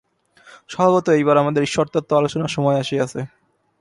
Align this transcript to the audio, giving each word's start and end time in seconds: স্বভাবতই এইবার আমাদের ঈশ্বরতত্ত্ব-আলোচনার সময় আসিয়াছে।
স্বভাবতই 0.69 1.11
এইবার 1.11 1.37
আমাদের 1.37 1.63
ঈশ্বরতত্ত্ব-আলোচনার 1.63 2.47
সময় 2.47 2.79
আসিয়াছে। 2.79 3.19